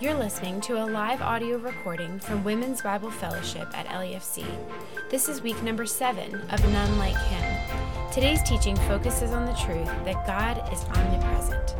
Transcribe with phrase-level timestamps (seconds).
[0.00, 4.44] You're listening to a live audio recording from Women's Bible Fellowship at LEFC.
[5.08, 8.12] This is week number seven of None Like Him.
[8.12, 11.76] Today's teaching focuses on the truth that God is omnipresent.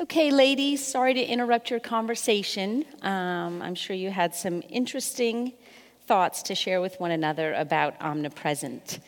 [0.00, 2.84] Okay, ladies, sorry to interrupt your conversation.
[3.02, 5.52] Um, I'm sure you had some interesting
[6.08, 8.98] thoughts to share with one another about omnipresent.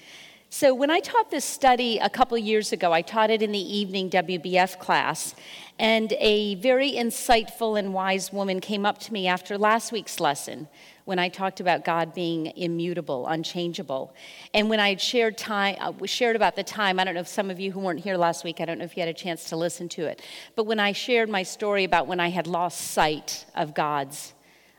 [0.59, 3.59] So, when I taught this study a couple years ago, I taught it in the
[3.59, 5.35] evening WBF class,
[5.79, 10.67] and a very insightful and wise woman came up to me after last week's lesson
[11.05, 14.15] when I talked about God being immutable, unchangeable.
[14.55, 17.29] And when I had shared, time, uh, shared about the time, I don't know if
[17.29, 19.13] some of you who weren't here last week, I don't know if you had a
[19.13, 20.23] chance to listen to it,
[20.55, 24.33] but when I shared my story about when I had lost sight of God's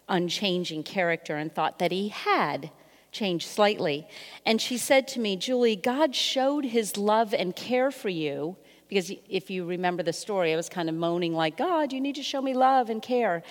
[0.09, 2.71] unchanging character and thought that He had
[3.11, 4.07] changed slightly.
[4.45, 8.55] And she said to me, Julie, God showed his love and care for you.
[8.87, 12.15] Because if you remember the story, I was kind of moaning, like, God, you need
[12.15, 13.43] to show me love and care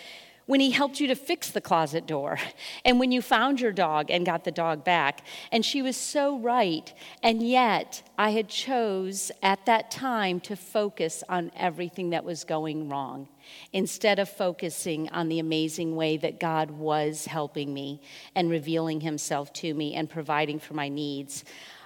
[0.47, 2.39] when he helped you to fix the closet door,
[2.85, 5.23] and when you found your dog and got the dog back.
[5.53, 6.93] And she was so right.
[7.23, 12.89] And yet, I had chose at that time to focus on everything that was going
[12.89, 13.29] wrong
[13.73, 18.01] instead of focusing on the amazing way that God was helping me
[18.35, 21.45] and revealing himself to me and providing for my needs.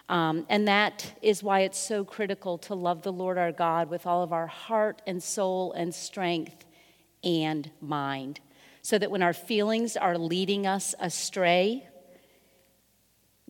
[0.08, 4.06] Um, and that is why it's so critical to love the Lord our God with
[4.06, 6.64] all of our heart and soul and strength
[7.22, 8.40] and mind
[8.82, 11.86] so that when our feelings are leading us astray,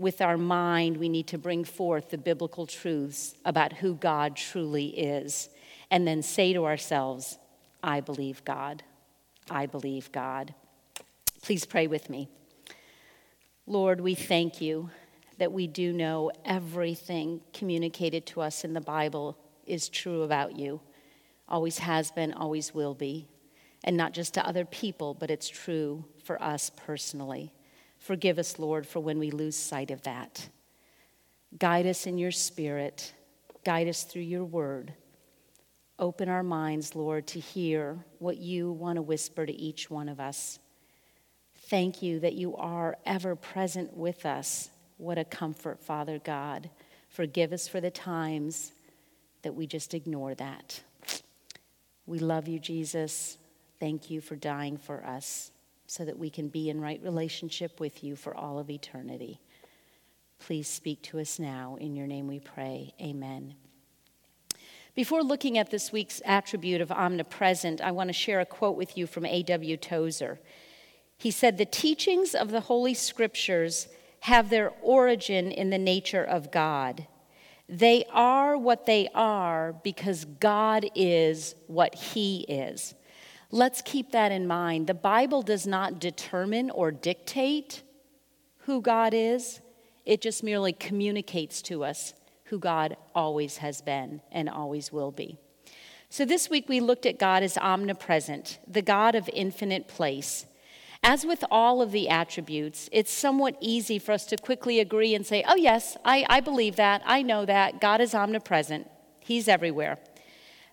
[0.01, 4.87] with our mind, we need to bring forth the biblical truths about who God truly
[4.99, 5.51] is,
[5.91, 7.37] and then say to ourselves,
[7.83, 8.83] I believe God.
[9.51, 10.55] I believe God.
[11.43, 12.29] Please pray with me.
[13.67, 14.89] Lord, we thank you
[15.37, 20.81] that we do know everything communicated to us in the Bible is true about you,
[21.47, 23.29] always has been, always will be
[23.85, 27.53] and not just to other people, but it's true for us personally.
[27.99, 30.49] Forgive us, Lord, for when we lose sight of that.
[31.59, 33.13] Guide us in your spirit,
[33.65, 34.95] guide us through your word.
[35.99, 40.19] Open our minds, Lord, to hear what you want to whisper to each one of
[40.19, 40.59] us.
[41.69, 44.71] Thank you that you are ever present with us.
[44.97, 46.71] What a comfort, Father God.
[47.11, 48.73] Forgive us for the times
[49.43, 50.81] that we just ignore that.
[52.07, 53.37] We love you, Jesus.
[53.81, 55.51] Thank you for dying for us
[55.87, 59.41] so that we can be in right relationship with you for all of eternity.
[60.39, 61.77] Please speak to us now.
[61.81, 62.95] In your name we pray.
[63.01, 63.55] Amen.
[64.95, 68.99] Before looking at this week's attribute of omnipresent, I want to share a quote with
[68.99, 69.77] you from A.W.
[69.79, 70.41] Tozer.
[71.17, 73.89] He said, The teachings of the Holy Scriptures
[74.21, 77.07] have their origin in the nature of God.
[77.69, 82.95] They are what they are because God is what He is.
[83.51, 84.87] Let's keep that in mind.
[84.87, 87.83] The Bible does not determine or dictate
[88.65, 89.61] who God is,
[90.07, 95.39] it just merely communicates to us who God always has been and always will be.
[96.09, 100.47] So this week we looked at God as omnipresent, the God of infinite place.
[101.03, 105.25] As with all of the attributes, it's somewhat easy for us to quickly agree and
[105.25, 107.03] say, oh, yes, I, I believe that.
[107.07, 107.81] I know that.
[107.81, 108.89] God is omnipresent,
[109.21, 109.99] He's everywhere.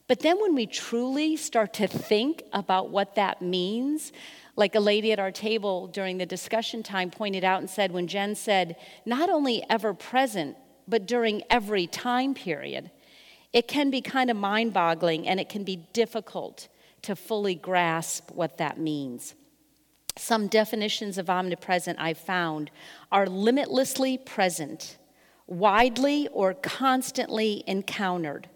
[0.07, 4.13] But then when we truly start to think about what that means,
[4.55, 8.07] like a lady at our table during the discussion time pointed out and said, when
[8.07, 10.55] Jen said, not only ever present,
[10.87, 12.89] but during every time period,
[13.51, 16.69] it can be kind of mind boggling and it can be difficult
[17.01, 19.35] to fully grasp what that means.
[20.15, 22.71] Some definitions of omnipresent I've found
[23.11, 24.97] are limitlessly present,
[25.45, 28.49] widely or constantly encountered,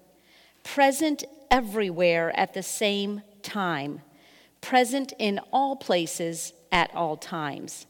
[0.64, 4.02] present everywhere at the same time,
[4.62, 7.86] present in all places at all times.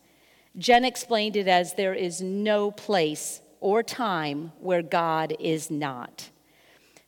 [0.57, 6.29] Jen explained it as there is no place or time where God is not.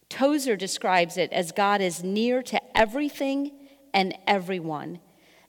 [0.08, 3.52] Tozer describes it as God is near to everything
[3.94, 5.00] and everyone.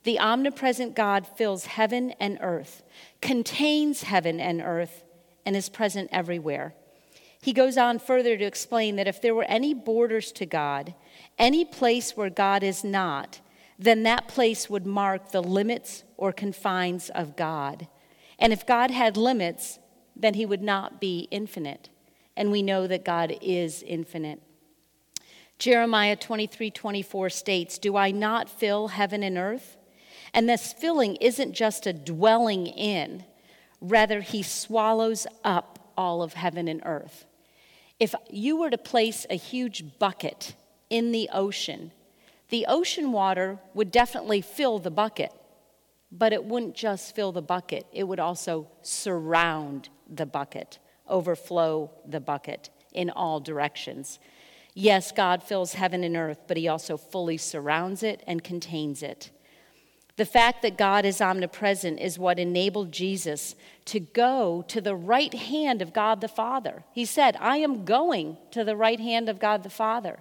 [0.04, 2.82] The omnipresent God fills heaven and earth,
[3.20, 5.04] contains heaven and earth,
[5.46, 6.74] and is present everywhere.
[7.44, 10.94] He goes on further to explain that if there were any borders to God,
[11.38, 13.40] any place where God is not,
[13.78, 17.86] then that place would mark the limits or confines of God.
[18.38, 19.78] And if God had limits,
[20.16, 21.90] then he would not be infinite.
[22.34, 24.40] And we know that God is infinite.
[25.58, 29.76] Jeremiah 23 24 states, Do I not fill heaven and earth?
[30.32, 33.24] And this filling isn't just a dwelling in,
[33.82, 37.26] rather, he swallows up all of heaven and earth.
[38.00, 40.54] If you were to place a huge bucket
[40.90, 41.90] in the ocean.
[42.50, 45.32] The ocean water would definitely fill the bucket,
[46.12, 52.20] but it wouldn't just fill the bucket, it would also surround the bucket, overflow the
[52.20, 54.20] bucket in all directions.
[54.74, 59.30] Yes, God fills heaven and earth, but He also fully surrounds it and contains it.
[60.16, 63.56] The fact that God is omnipresent is what enabled Jesus
[63.86, 66.84] to go to the right hand of God the Father.
[66.92, 70.20] He said, I am going to the right hand of God the Father.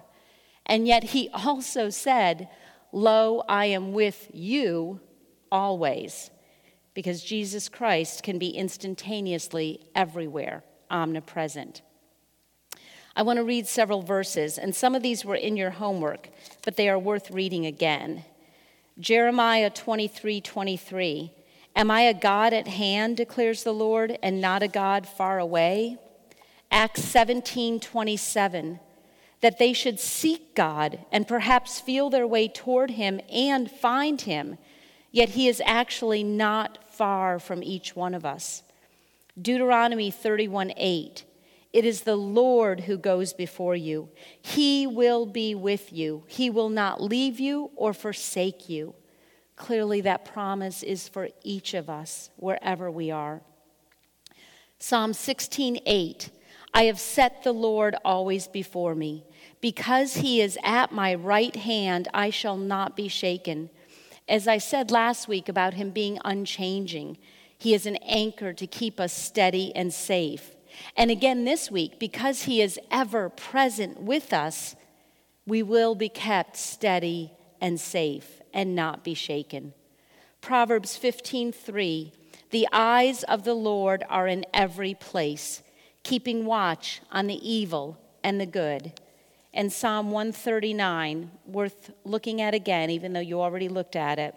[0.66, 2.48] And yet he also said,
[2.90, 5.00] Lo, I am with you
[5.50, 6.30] always.
[6.92, 11.82] Because Jesus Christ can be instantaneously everywhere, omnipresent.
[13.16, 16.30] I want to read several verses, and some of these were in your homework,
[16.64, 18.24] but they are worth reading again.
[18.98, 21.32] Jeremiah 23 23.
[21.76, 25.98] Am I a God at hand, declares the Lord, and not a God far away?
[26.70, 28.78] Acts 17 27.
[29.40, 34.58] That they should seek God and perhaps feel their way toward Him and find Him,
[35.10, 38.62] yet He is actually not far from each one of us.
[39.40, 41.24] Deuteronomy 31 8.
[41.74, 44.08] It is the Lord who goes before you.
[44.40, 46.22] He will be with you.
[46.28, 48.94] He will not leave you or forsake you.
[49.56, 53.42] Clearly, that promise is for each of us, wherever we are.
[54.78, 56.30] Psalm 16 8.
[56.72, 59.24] I have set the Lord always before me.
[59.60, 63.68] Because he is at my right hand, I shall not be shaken.
[64.28, 67.18] As I said last week about him being unchanging,
[67.58, 70.53] he is an anchor to keep us steady and safe.
[70.96, 74.76] And again this week, because He is ever present with us,
[75.46, 79.74] we will be kept steady and safe and not be shaken.
[80.40, 82.12] Proverbs 15:3
[82.50, 85.62] The eyes of the Lord are in every place,
[86.02, 88.92] keeping watch on the evil and the good.
[89.52, 94.34] And Psalm 139, worth looking at again, even though you already looked at it.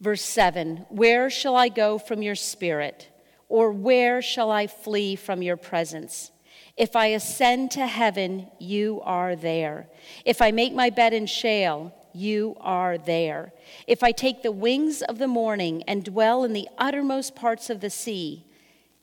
[0.00, 3.08] Verse 7 Where shall I go from your spirit?
[3.48, 6.30] Or where shall I flee from your presence?
[6.76, 9.88] If I ascend to heaven, you are there.
[10.24, 13.52] If I make my bed in Sheol, you are there.
[13.86, 17.80] If I take the wings of the morning and dwell in the uttermost parts of
[17.80, 18.44] the sea,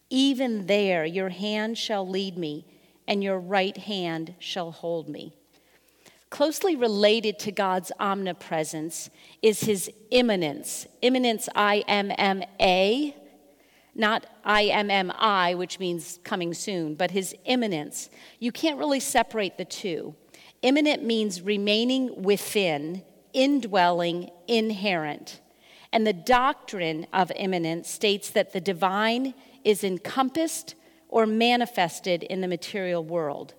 [0.10, 2.66] even there your hand shall lead me,
[3.08, 5.34] and your right hand shall hold me.
[6.30, 9.10] Closely related to God's omnipresence
[9.42, 10.88] is his immanence.
[11.02, 13.16] Immanence, I M M A
[13.96, 18.10] not IMMI, which means coming soon, but his immanence.
[18.40, 20.16] You can't really separate the two.
[20.62, 23.04] Immanent means remaining within,
[23.34, 25.40] indwelling, inherent.
[25.94, 29.34] And the doctrine of immanence states that the divine
[29.64, 30.76] is encompassed
[31.08, 33.54] or manifested in the material world.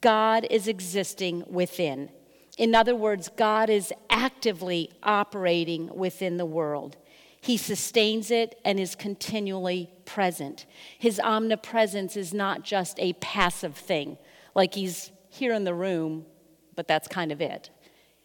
[0.00, 2.10] God is existing within.
[2.56, 6.96] In other words, God is actively operating within the world.
[7.40, 10.66] He sustains it and is continually present.
[10.98, 14.18] His omnipresence is not just a passive thing,
[14.54, 16.26] like he's here in the room,
[16.74, 17.70] but that's kind of it.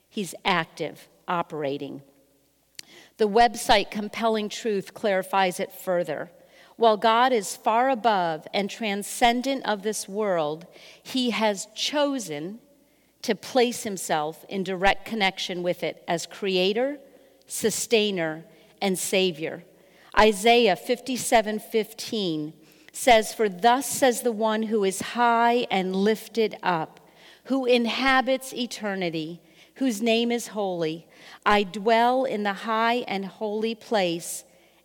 [0.09, 2.01] He's active, operating.
[3.17, 6.31] The website Compelling Truth clarifies it further.
[6.75, 10.65] While God is far above and transcendent of this world,
[11.03, 12.59] he has chosen
[13.21, 16.97] to place himself in direct connection with it as creator,
[17.45, 18.45] sustainer,
[18.81, 19.63] and Savior.
[20.17, 22.53] Isaiah 57 15
[22.91, 26.99] says, For thus says the one who is high and lifted up,
[27.45, 29.41] who inhabits eternity,
[29.75, 31.07] whose name is holy.
[31.45, 34.43] I dwell in the high and holy place,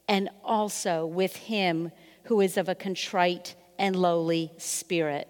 [0.08, 1.90] and also with him
[2.24, 5.28] who is of a contrite and lowly spirit.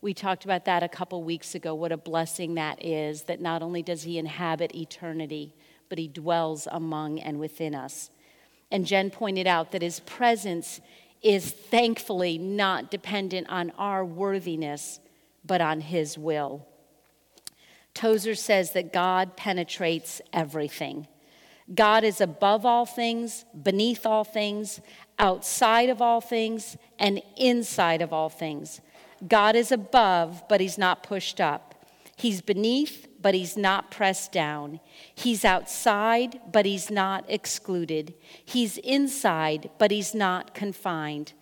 [0.00, 3.62] We talked about that a couple weeks ago, what a blessing that is, that not
[3.62, 5.54] only does he inhabit eternity,
[5.94, 8.10] but he dwells among and within us.
[8.72, 10.80] And Jen pointed out that his presence
[11.22, 14.98] is thankfully not dependent on our worthiness,
[15.44, 16.66] but on his will.
[17.94, 21.06] Tozer says that God penetrates everything.
[21.72, 24.80] God is above all things, beneath all things,
[25.20, 28.80] outside of all things, and inside of all things.
[29.28, 31.86] God is above, but he's not pushed up.
[32.16, 34.80] He's beneath, but he's not pressed down.
[35.14, 38.12] He's outside, but he's not excluded.
[38.44, 41.32] He's inside, but he's not confined.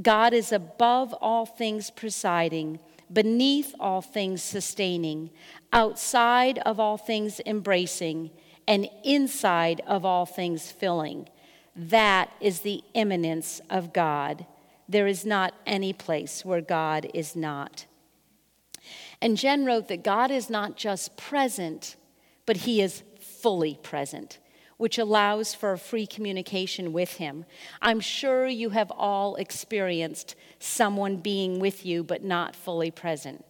[0.00, 2.78] God is above all things presiding,
[3.12, 5.30] beneath all things sustaining,
[5.72, 8.30] outside of all things embracing,
[8.68, 11.28] and inside of all things filling.
[11.74, 14.46] That is the immanence of God.
[14.88, 17.86] There is not any place where God is not.
[19.22, 21.94] And Jen wrote that God is not just present,
[22.44, 24.40] but He is fully present,
[24.78, 27.44] which allows for free communication with Him.
[27.80, 33.44] I'm sure you have all experienced someone being with you but not fully present.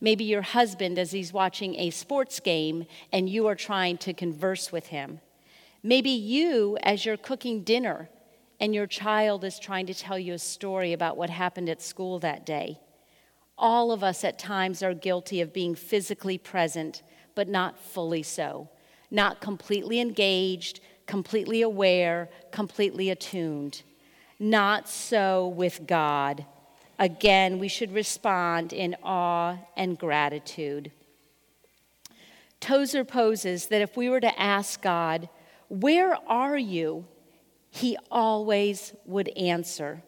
[0.00, 4.72] Maybe your husband as he's watching a sports game and you are trying to converse
[4.72, 5.20] with him.
[5.82, 8.08] Maybe you as you're cooking dinner
[8.58, 12.18] and your child is trying to tell you a story about what happened at school
[12.20, 12.80] that day.
[13.58, 17.02] All of us at times are guilty of being physically present,
[17.34, 18.68] but not fully so,
[19.10, 23.82] not completely engaged, completely aware, completely attuned.
[24.38, 26.46] Not so with God.
[27.00, 30.92] Again, we should respond in awe and gratitude.
[32.60, 35.28] Tozer poses that if we were to ask God,
[35.68, 37.06] Where are you?
[37.70, 40.02] he always would answer,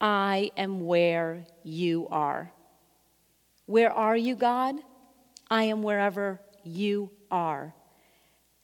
[0.00, 2.52] I am where you are.
[3.66, 4.76] Where are you, God?
[5.50, 7.74] I am wherever you are.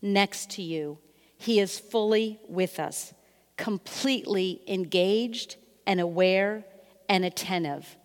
[0.03, 0.99] Next to you.
[1.37, 3.15] He is fully with us,
[3.57, 6.65] completely engaged and aware
[7.09, 7.97] and attentive,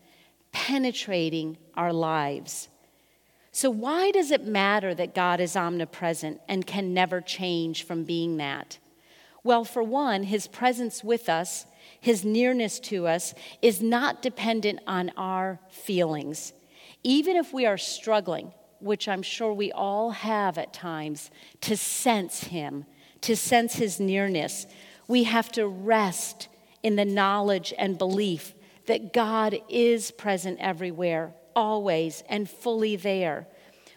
[0.52, 2.70] penetrating our lives.
[3.52, 8.38] So, why does it matter that God is omnipresent and can never change from being
[8.38, 8.80] that?
[9.44, 11.66] Well, for one, his presence with us,
[12.02, 16.52] his nearness to us, is not dependent on our feelings.
[17.06, 21.30] Even if we are struggling, which I'm sure we all have at times,
[21.62, 22.88] to sense him,
[23.22, 24.66] to sense his nearness,
[25.08, 26.48] we have to rest
[26.82, 28.56] in the knowledge and belief
[28.88, 33.46] that God is present everywhere, always, and fully there.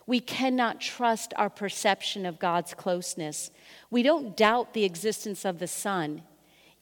[0.07, 3.51] We cannot trust our perception of God's closeness.
[3.91, 6.25] We don't doubt the existence of the sun,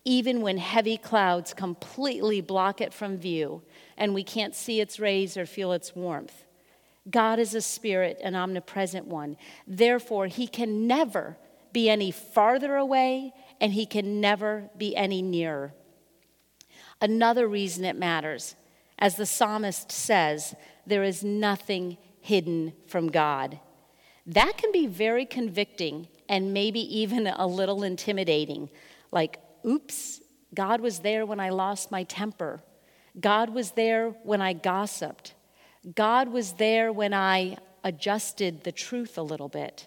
[0.07, 3.61] even when heavy clouds completely block it from view
[3.97, 6.45] and we can't see its rays or feel its warmth.
[7.11, 9.37] God is a spirit, an omnipresent one.
[9.67, 11.37] Therefore, he can never
[11.73, 15.75] be any farther away and he can never be any nearer.
[17.01, 18.55] Another reason it matters,
[19.01, 20.55] as the psalmist says,
[20.87, 23.59] there is nothing hidden from God.
[24.25, 28.71] That can be very convicting and maybe even a little intimidating.
[29.11, 30.21] Like, oops,
[30.55, 32.61] God was there when I lost my temper.
[33.19, 35.35] God was there when I gossiped.
[35.95, 39.87] God was there when I adjusted the truth a little bit.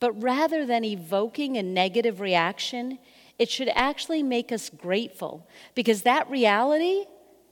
[0.00, 2.98] But rather than evoking a negative reaction,
[3.38, 7.04] it should actually make us grateful because that reality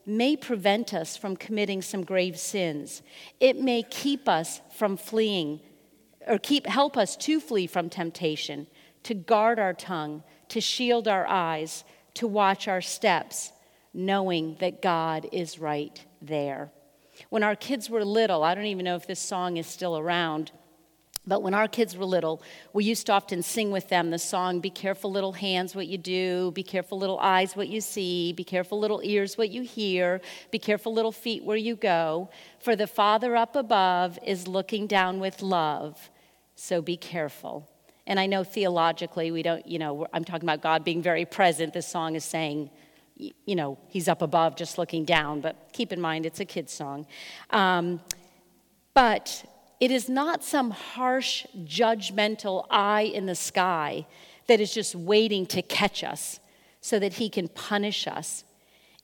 [0.04, 3.02] may prevent us from committing some grave sins.
[3.40, 5.60] It may keep us from fleeing
[6.26, 8.66] or keep help us to flee from temptation,
[9.04, 11.82] to guard our tongue, to shield our eyes,
[12.12, 13.52] to watch our steps,
[13.94, 16.70] knowing that God is right there.
[17.30, 20.52] When our kids were little, I don't even know if this song is still around.
[21.26, 22.42] But when our kids were little,
[22.74, 25.96] we used to often sing with them the song, Be careful, little hands, what you
[25.96, 26.50] do.
[26.50, 28.34] Be careful, little eyes, what you see.
[28.34, 30.20] Be careful, little ears, what you hear.
[30.50, 32.28] Be careful, little feet, where you go.
[32.58, 36.10] For the Father up above is looking down with love.
[36.56, 37.71] So be careful.
[38.06, 41.72] And I know theologically, we don't, you know, I'm talking about God being very present.
[41.72, 42.70] This song is saying,
[43.16, 46.72] you know, he's up above just looking down, but keep in mind it's a kid's
[46.72, 47.06] song.
[47.50, 48.00] Um,
[48.94, 49.44] but
[49.80, 54.06] it is not some harsh, judgmental eye in the sky
[54.46, 56.40] that is just waiting to catch us
[56.80, 58.44] so that he can punish us.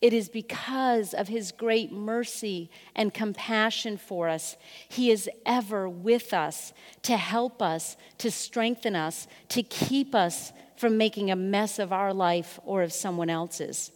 [0.00, 4.56] It is because of his great mercy and compassion for us.
[4.88, 10.96] He is ever with us to help us, to strengthen us, to keep us from
[10.96, 13.90] making a mess of our life or of someone else's.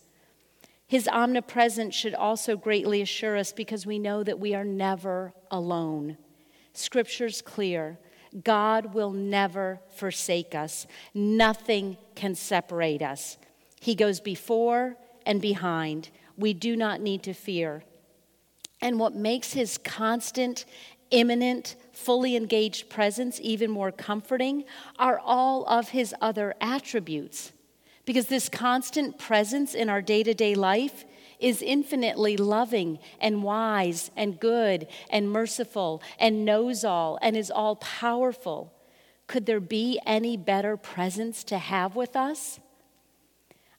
[0.89, 6.19] His omnipresence should also greatly assure us because we know that we are never alone.
[6.73, 7.99] Scripture's clear.
[8.43, 10.87] God will never forsake us.
[11.15, 13.39] Nothing can separate us.
[13.81, 16.11] He goes before and behind.
[16.37, 17.85] We do not need to fear.
[18.81, 20.65] And what makes his constant,
[21.11, 24.65] immanent, fully engaged presence even more comforting
[24.99, 27.53] are all of his other attributes.
[28.05, 31.05] Because this constant presence in our day to day life
[31.39, 37.77] is infinitely loving and wise and good and merciful and knows all and is all
[37.77, 38.73] powerful.
[39.27, 42.61] Could there be any better presence to have with us?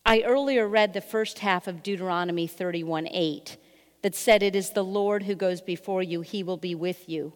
[0.06, 3.58] I earlier read the first half of Deuteronomy 31 8
[4.02, 7.34] that said, It is the Lord who goes before you, he will be with you.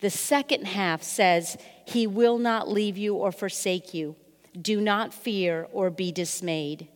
[0.00, 4.16] The second half says, He will not leave you or forsake you.
[4.60, 6.88] Do not fear or be dismayed.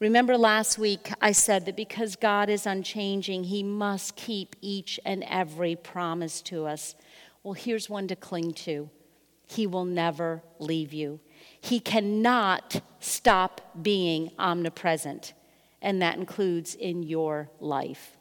[0.00, 5.24] Remember last week I said that because God is unchanging, He must keep each and
[5.28, 6.96] every promise to us.
[7.44, 8.90] Well, here's one to cling to
[9.46, 11.20] He will never leave you.
[11.60, 15.32] He cannot stop being omnipresent,
[15.80, 18.16] and that includes in your life.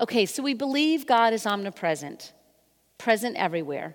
[0.00, 2.32] Okay, so we believe God is omnipresent,
[2.96, 3.94] present everywhere,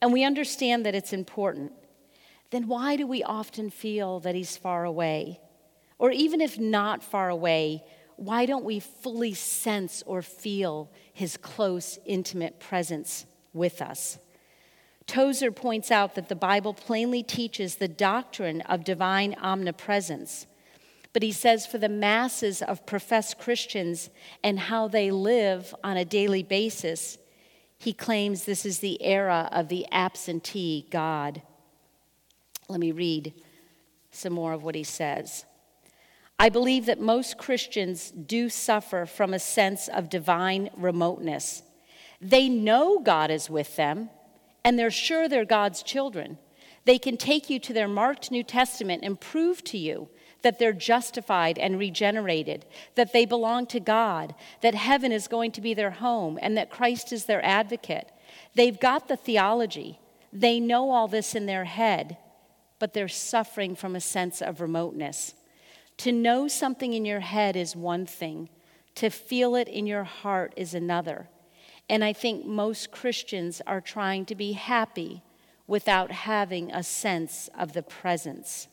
[0.00, 1.72] and we understand that it's important.
[2.50, 5.40] Then why do we often feel that He's far away?
[5.98, 7.82] Or even if not far away,
[8.18, 14.18] why don't we fully sense or feel his close, intimate presence with us?
[15.08, 20.46] Tozer points out that the Bible plainly teaches the doctrine of divine omnipresence.
[21.14, 24.10] But he says for the masses of professed Christians
[24.44, 27.16] and how they live on a daily basis,
[27.78, 31.40] he claims this is the era of the absentee God.
[32.68, 33.32] Let me read
[34.10, 35.46] some more of what he says.
[36.38, 41.62] I believe that most Christians do suffer from a sense of divine remoteness.
[42.20, 44.10] They know God is with them,
[44.68, 46.36] and they're sure they're God's children.
[46.84, 50.10] They can take you to their marked New Testament and prove to you
[50.42, 55.62] that they're justified and regenerated, that they belong to God, that heaven is going to
[55.62, 58.12] be their home, and that Christ is their advocate.
[58.54, 60.00] They've got the theology,
[60.34, 62.18] they know all this in their head,
[62.78, 65.32] but they're suffering from a sense of remoteness.
[65.96, 68.50] To know something in your head is one thing,
[68.96, 71.30] to feel it in your heart is another.
[71.88, 75.22] And I think most Christians are trying to be happy
[75.66, 78.68] without having a sense of the presence.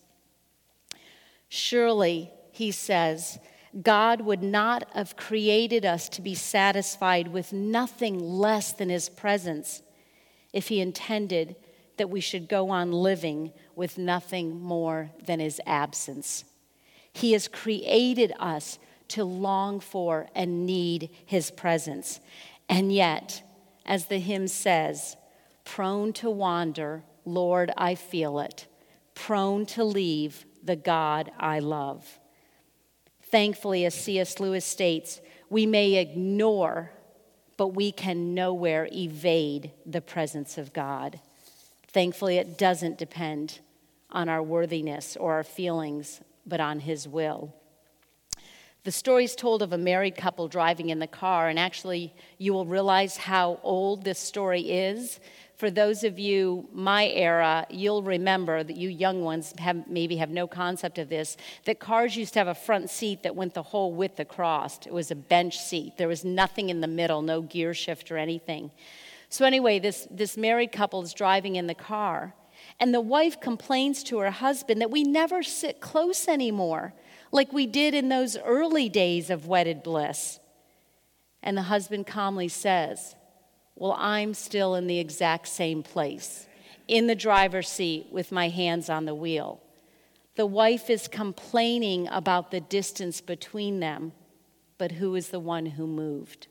[1.48, 3.40] Surely, he says,
[3.82, 9.82] God would not have created us to be satisfied with nothing less than his presence
[10.54, 11.56] if he intended
[11.98, 16.46] that we should go on living with nothing more than his absence.
[17.12, 18.80] He has created us
[19.10, 22.20] to long for and need His presence.
[22.68, 23.44] And yet,
[23.86, 25.16] as the hymn says,
[25.64, 28.68] prone to wander, Lord, I feel it,
[29.14, 32.20] prone to leave the God I love.
[33.24, 34.40] Thankfully, as C.S.
[34.40, 36.92] Lewis states, we may ignore,
[37.58, 41.20] but we can nowhere evade the presence of God.
[41.88, 43.60] Thankfully, it doesn't depend
[44.10, 47.54] on our worthiness or our feelings but on His will.
[48.86, 52.54] The story is told of a married couple driving in the car, and actually, you
[52.54, 55.20] will realize how old this story is.
[55.58, 60.30] For those of you my era, you'll remember that you young ones have, maybe have
[60.30, 63.64] no concept of this that cars used to have a front seat that went the
[63.64, 64.78] whole width across.
[64.86, 68.18] It was a bench seat, there was nothing in the middle, no gear shift or
[68.18, 68.70] anything.
[69.30, 72.36] So, anyway, this, this married couple is driving in the car,
[72.80, 76.94] and the wife complains to her husband that we never sit close anymore,
[77.32, 80.40] like we did in those early days of wedded bliss.
[81.44, 83.16] And the husband calmly says,
[83.76, 86.48] Well, I'm still in the exact same place,
[86.88, 89.62] in the driver's seat with my hands on the wheel.
[90.36, 94.12] The wife is complaining about the distance between them,
[94.78, 96.48] but who is the one who moved?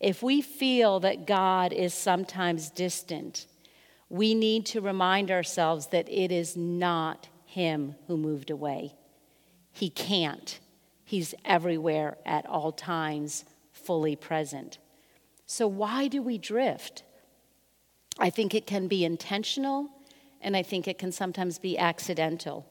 [0.00, 3.46] If we feel that God is sometimes distant,
[4.08, 8.94] we need to remind ourselves that it is not Him who moved away.
[9.74, 10.58] He can't.
[11.04, 14.78] He's everywhere at all times, fully present.
[15.46, 17.02] So, why do we drift?
[18.18, 19.88] I think it can be intentional,
[20.40, 22.64] and I think it can sometimes be accidental.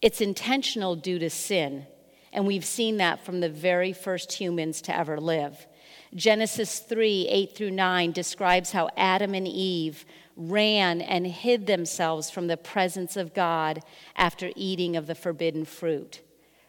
[0.00, 1.84] It's intentional due to sin,
[2.32, 5.66] and we've seen that from the very first humans to ever live.
[6.14, 10.04] Genesis 3 8 through 9 describes how Adam and Eve
[10.36, 13.80] ran and hid themselves from the presence of God
[14.14, 16.20] after eating of the forbidden fruit.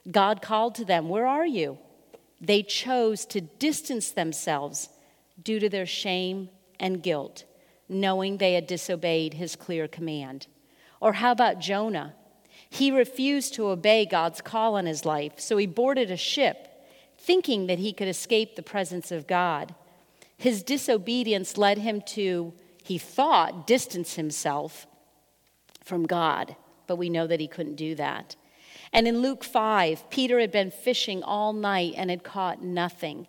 [0.10, 1.78] God called to them, Where are you?
[2.40, 4.90] They chose to distance themselves
[5.42, 7.46] due to their shame and guilt,
[7.90, 10.48] knowing they had disobeyed his clear command.
[11.00, 12.16] Or how about Jonah?
[12.70, 16.68] He refused to obey God's call on his life, so he boarded a ship
[17.18, 19.74] thinking that he could escape the presence of God.
[20.38, 24.88] His disobedience led him to he thought, distance himself
[25.84, 26.56] from God,
[26.88, 28.38] but we know that he couldn't do that.
[28.94, 33.28] And in Luke 5, Peter had been fishing all night and had caught nothing.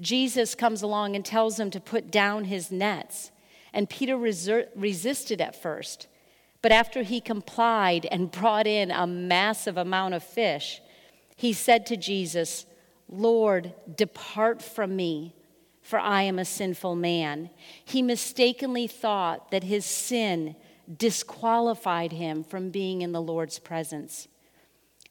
[0.00, 3.30] Jesus comes along and tells him to put down his nets.
[3.72, 6.06] And Peter reser- resisted at first.
[6.60, 10.80] But after he complied and brought in a massive amount of fish,
[11.36, 12.66] he said to Jesus,
[13.08, 15.34] Lord, depart from me,
[15.82, 17.50] for I am a sinful man.
[17.84, 20.54] He mistakenly thought that his sin
[20.98, 24.28] disqualified him from being in the Lord's presence.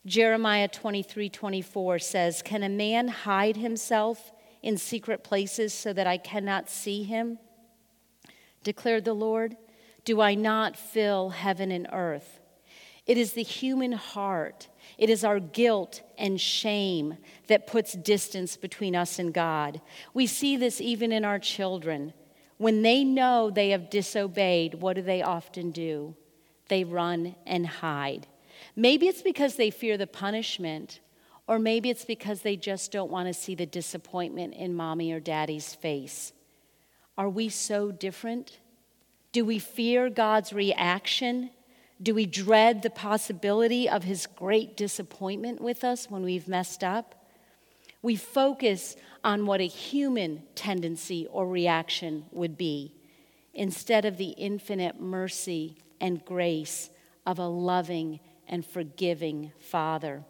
[0.06, 4.32] Jeremiah 23 24 says, Can a man hide himself
[4.64, 7.38] in secret places so that I cannot see him?
[8.64, 9.56] Declared the Lord,
[10.04, 12.40] Do I not fill heaven and earth?
[13.06, 18.96] It is the human heart, it is our guilt and shame that puts distance between
[18.96, 19.82] us and God.
[20.14, 22.14] We see this even in our children.
[22.58, 26.16] When they know they have disobeyed, what do they often do?
[26.70, 28.28] They run and hide.
[28.76, 31.00] Maybe it's because they fear the punishment,
[31.48, 35.20] or maybe it's because they just don't want to see the disappointment in mommy or
[35.20, 36.34] daddy's face.
[37.18, 38.60] Are we so different?
[39.32, 41.52] Do we fear God's reaction?
[42.02, 47.16] Do we dread the possibility of his great disappointment with us when we've messed up?
[48.02, 52.94] We focus on what a human tendency or reaction would be
[53.54, 56.90] instead of the infinite mercy and grace
[57.26, 58.20] of a loving
[58.52, 60.24] and forgiving Father.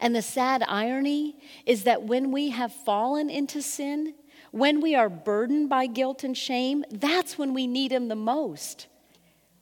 [0.00, 1.36] And the sad irony
[1.66, 4.14] is that when we have fallen into sin,
[4.50, 8.86] when we are burdened by guilt and shame, that's when we need Him the most.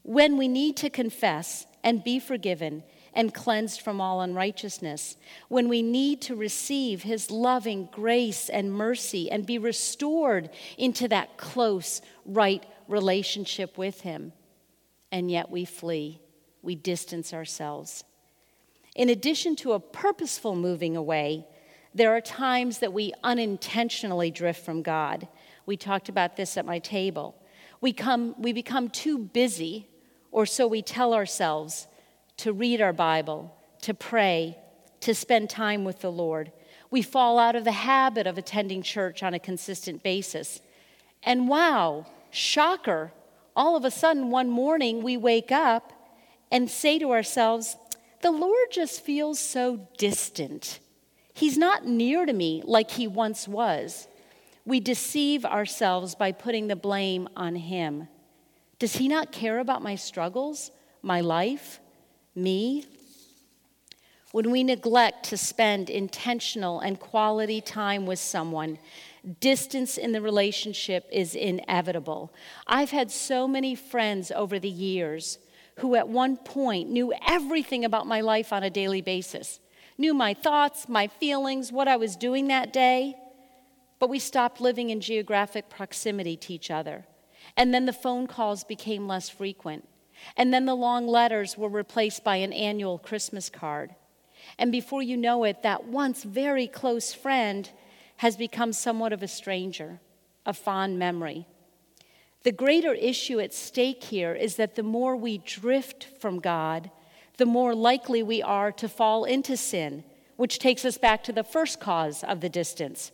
[0.02, 2.82] When we need to confess and be forgiven
[3.14, 5.16] and cleansed from all unrighteousness,
[5.48, 11.36] when we need to receive His loving grace and mercy and be restored into that
[11.36, 14.32] close, right relationship with Him.
[15.10, 16.21] And yet we flee,
[16.62, 18.04] we distance ourselves.
[18.94, 21.46] In addition to a purposeful moving away,
[21.94, 25.28] there are times that we unintentionally drift from God.
[25.66, 27.34] We talked about this at my table.
[27.80, 29.88] We, come, we become too busy,
[30.30, 31.86] or so we tell ourselves,
[32.38, 34.56] to read our Bible, to pray,
[35.00, 36.52] to spend time with the Lord.
[36.90, 40.60] We fall out of the habit of attending church on a consistent basis.
[41.22, 43.12] And wow, shocker,
[43.54, 45.92] all of a sudden one morning we wake up
[46.52, 47.76] and say to ourselves,
[48.20, 50.78] the Lord just feels so distant.
[51.34, 54.06] He's not near to me like he once was.
[54.64, 58.06] We deceive ourselves by putting the blame on him.
[58.78, 61.80] Does he not care about my struggles, my life,
[62.34, 62.84] me?
[64.30, 68.78] When we neglect to spend intentional and quality time with someone,
[69.40, 72.32] distance in the relationship is inevitable.
[72.66, 75.38] I've had so many friends over the years
[75.82, 79.60] who at one point knew everything about my life on a daily basis
[79.98, 83.14] knew my thoughts, my feelings, what I was doing that day,
[83.98, 87.04] but we stopped living in geographic proximity to each other.
[87.56, 89.88] And then the phone calls became less frequent.
[90.36, 93.94] And then the long letters were replaced by an annual Christmas card.
[94.58, 97.70] And before you know it, that once very close friend
[98.16, 100.00] has become somewhat of a stranger,
[100.46, 101.46] a fond memory.
[102.44, 106.90] The greater issue at stake here is that the more we drift from God,
[107.36, 110.04] the more likely we are to fall into sin,
[110.36, 113.12] which takes us back to the first cause of the distance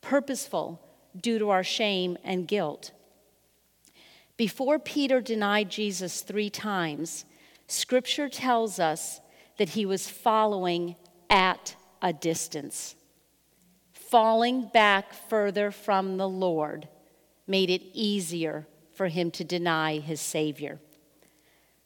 [0.00, 0.80] purposeful
[1.18, 2.90] due to our shame and guilt.
[4.36, 7.24] Before Peter denied Jesus three times,
[7.68, 9.20] scripture tells us
[9.58, 10.96] that he was following
[11.30, 12.96] at a distance.
[13.92, 16.88] Falling back further from the Lord
[17.46, 20.80] made it easier for him to deny his Savior.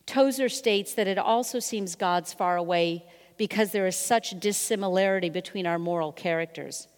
[0.07, 3.05] Tozer states that it also seems God's far away
[3.37, 6.89] because there is such dissimilarity between our moral characters.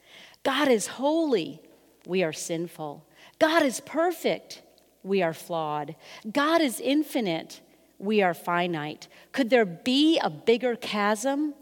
[0.44, 1.61] God is holy,
[2.07, 3.05] we are sinful.
[3.38, 4.62] God is perfect,
[5.03, 5.97] we are flawed.
[6.31, 7.61] God is infinite,
[7.99, 9.09] we are finite.
[9.33, 11.55] Could there be a bigger chasm?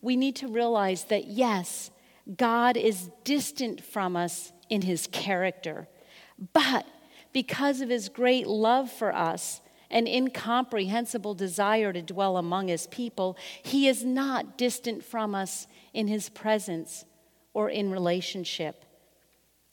[0.00, 1.90] We need to realize that yes,
[2.36, 5.88] God is distant from us in his character,
[6.52, 6.86] but
[7.32, 13.36] because of his great love for us, an incomprehensible desire to dwell among his people,
[13.62, 17.04] he is not distant from us in his presence
[17.52, 18.84] or in relationship.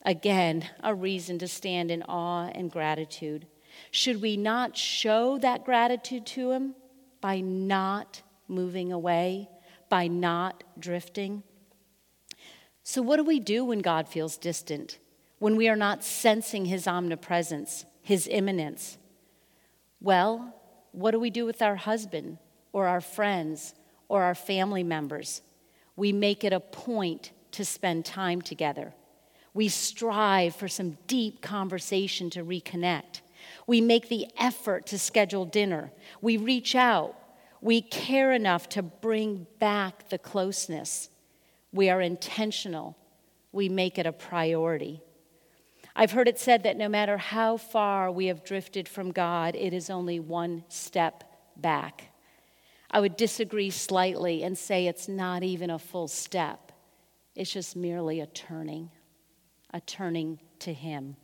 [0.04, 3.48] Again, a reason to stand in awe and gratitude.
[3.92, 6.76] Should we not show that gratitude to him
[7.22, 9.50] by not moving away,
[9.90, 11.44] by not drifting?
[12.84, 15.00] So, what do we do when God feels distant?
[15.40, 18.98] When we are not sensing his omnipresence, his immanence?
[20.02, 20.54] Well,
[20.92, 22.38] what do we do with our husband
[22.74, 23.74] or our friends
[24.08, 25.42] or our family members?
[25.96, 28.94] We make it a point to spend time together.
[29.54, 33.22] We strive for some deep conversation to reconnect.
[33.66, 35.92] We make the effort to schedule dinner.
[36.22, 37.16] We reach out.
[37.62, 41.10] We care enough to bring back the closeness.
[41.72, 42.98] We are intentional.
[43.52, 45.02] We make it a priority.
[46.00, 49.74] I've heard it said that no matter how far we have drifted from God, it
[49.74, 51.26] is only one step
[51.58, 52.14] back.
[52.90, 56.72] I would disagree slightly and say it's not even a full step,
[57.36, 58.92] it's just merely a turning,
[59.74, 61.18] a turning to Him.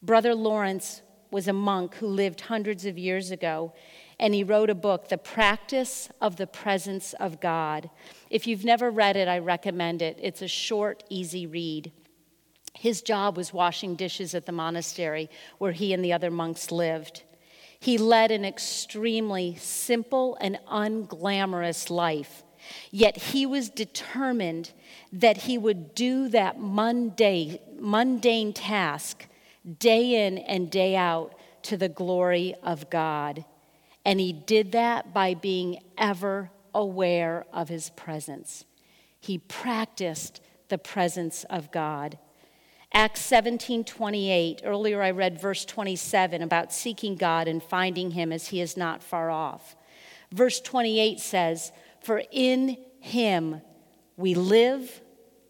[0.00, 3.72] Brother Lawrence was a monk who lived hundreds of years ago,
[4.20, 7.90] and he wrote a book, The Practice of the Presence of God.
[8.30, 10.20] If you've never read it, I recommend it.
[10.22, 11.90] It's a short, easy read.
[12.74, 17.22] His job was washing dishes at the monastery where he and the other monks lived.
[17.78, 22.44] He led an extremely simple and unglamorous life,
[22.90, 24.72] yet he was determined
[25.12, 29.26] that he would do that mundane, mundane task
[29.78, 33.44] day in and day out to the glory of God.
[34.04, 38.64] And he did that by being ever aware of his presence.
[39.20, 42.18] He practiced the presence of God.
[42.94, 48.48] Acts 17 28, earlier I read verse 27 about seeking God and finding him as
[48.48, 49.74] he is not far off.
[50.30, 53.62] Verse 28 says, For in him
[54.16, 55.00] we live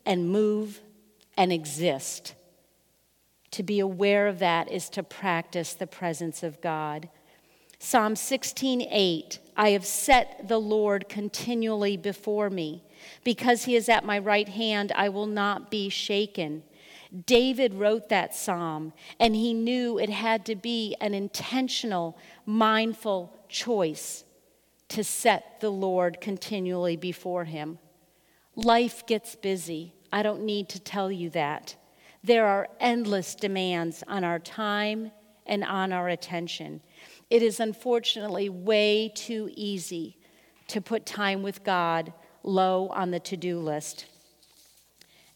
[0.07, 0.81] and move
[1.37, 2.35] and exist.
[3.53, 7.09] To be aware of that is to practice the presence of God.
[7.79, 12.85] Psalm 16:8 I have set the Lord continually before me
[13.25, 16.63] because he is at my right hand I will not be shaken.
[17.27, 24.25] David wrote that psalm and he knew it had to be an intentional mindful choice
[24.89, 27.79] to set the Lord continually before him.
[28.57, 29.95] Life gets busy.
[30.13, 31.77] I don't need to tell you that.
[32.25, 35.11] There are endless demands on our time
[35.47, 36.81] and on our attention.
[37.31, 40.19] It is unfortunately way too easy
[40.69, 44.07] to put time with God low on the to do list.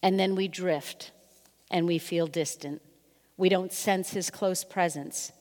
[0.01, 1.11] And then we drift
[1.69, 2.81] and we feel distant.
[3.37, 5.31] We don't sense his close presence.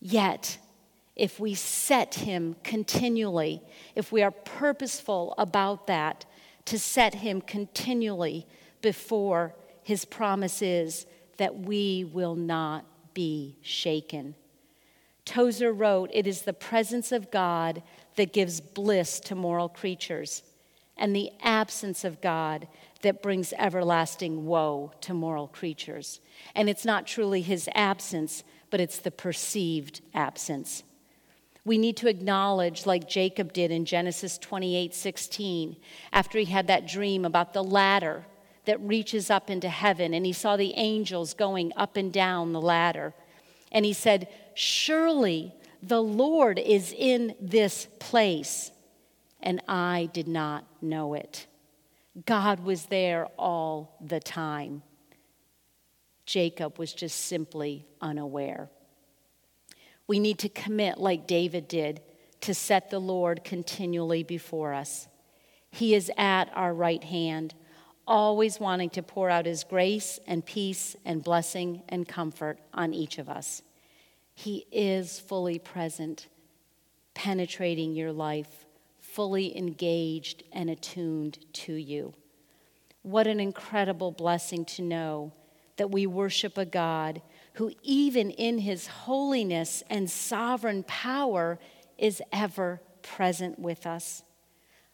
[0.00, 0.58] Yet,
[1.16, 3.60] if we set him continually,
[3.94, 6.24] if we are purposeful about that,
[6.66, 8.46] to set him continually
[8.80, 14.34] before his promise is that we will not be shaken.
[15.24, 17.82] Tozer wrote, It is the presence of God
[18.16, 20.42] that gives bliss to moral creatures,
[20.96, 22.68] and the absence of God
[23.02, 26.20] that brings everlasting woe to moral creatures.
[26.54, 30.82] And it's not truly his absence, but it's the perceived absence.
[31.64, 35.76] We need to acknowledge, like Jacob did in Genesis 28 16,
[36.12, 38.26] after he had that dream about the ladder
[38.64, 42.60] that reaches up into heaven, and he saw the angels going up and down the
[42.60, 43.14] ladder.
[43.72, 48.70] And he said, Surely the Lord is in this place.
[49.42, 51.46] And I did not know it.
[52.26, 54.82] God was there all the time.
[56.26, 58.70] Jacob was just simply unaware.
[60.06, 62.00] We need to commit, like David did,
[62.42, 65.08] to set the Lord continually before us.
[65.70, 67.54] He is at our right hand
[68.06, 73.18] always wanting to pour out His grace and peace and blessing and comfort on each
[73.18, 73.62] of us.
[74.34, 76.26] He is fully present,
[77.14, 78.59] penetrating your life,
[79.20, 82.14] fully engaged and attuned to you.
[83.02, 85.34] What an incredible blessing to know
[85.76, 87.20] that we worship a God
[87.52, 91.58] who, even in his holiness and sovereign power,
[91.98, 94.22] is ever present with us.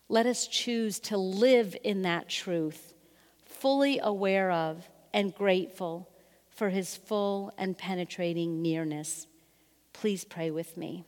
[0.08, 2.94] Let us choose to live in that truth
[3.44, 6.10] fully aware of and grateful
[6.50, 9.28] for his full and penetrating nearness.
[9.92, 11.04] Please pray with me.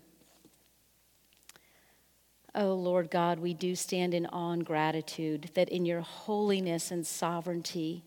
[2.61, 7.07] Oh, Lord God, we do stand in awe and gratitude that in your holiness and
[7.07, 8.03] sovereignty,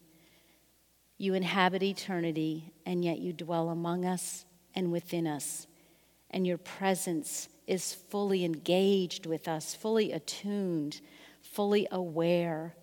[1.18, 4.44] you inhabit eternity, and yet you dwell among us
[4.76, 5.68] and within us.
[6.32, 11.00] And your presence is fully engaged with us, fully attuned,
[11.42, 12.76] fully aware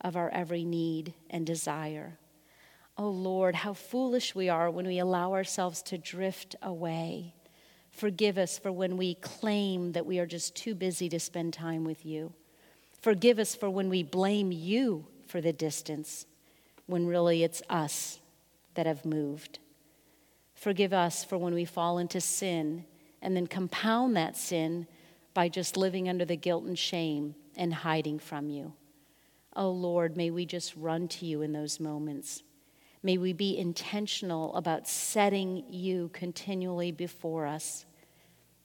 [0.00, 2.18] of our every need and desire.
[2.98, 7.34] Oh Lord, how foolish we are when we allow ourselves to drift away.
[7.92, 11.84] Forgive us for when we claim that we are just too busy to spend time
[11.84, 12.32] with you.
[13.00, 16.26] Forgive us for when we blame you for the distance,
[16.86, 18.18] when really it's us
[18.74, 19.58] that have moved.
[20.54, 22.84] Forgive us for when we fall into sin
[23.20, 24.86] and then compound that sin
[25.34, 28.72] by just living under the guilt and shame and hiding from you.
[29.54, 32.42] Oh Lord, may we just run to you in those moments.
[33.02, 37.84] May we be intentional about setting you continually before us.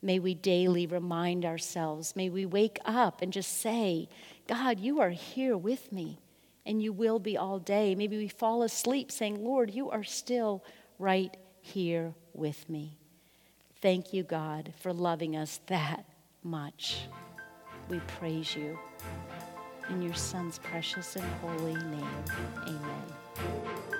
[0.02, 2.16] May we daily remind ourselves.
[2.16, 4.08] May we wake up and just say,
[4.48, 6.20] God, you are here with me,
[6.66, 7.96] and you will be all day.
[7.96, 10.64] Maybe we fall asleep saying, Lord, you are still
[11.00, 13.00] right here with me.
[13.82, 16.06] Thank you, God, for loving us that
[16.44, 17.08] much.
[17.90, 18.78] we praise you.
[19.90, 22.24] In your Son's precious and holy name,
[22.68, 23.97] amen.